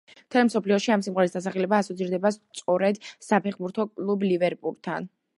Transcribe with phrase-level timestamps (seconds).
[0.19, 5.07] მთელ მსოფლიოში ამ სიმღერის დასახელება ასოცირდება სწორედ საფეხბურთო კლუბ „ლივერპულთან“.